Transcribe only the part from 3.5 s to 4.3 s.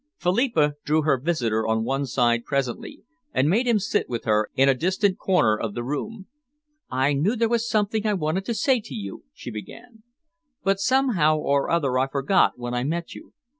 him sit with